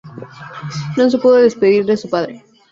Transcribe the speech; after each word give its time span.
No 0.97 1.11
se 1.11 1.19
pudo 1.19 1.35
despedir 1.35 1.85
de 1.85 1.95
su 1.95 2.09
padre. 2.09 2.43